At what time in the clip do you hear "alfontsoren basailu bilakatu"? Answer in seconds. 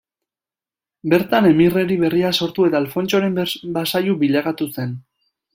2.85-4.73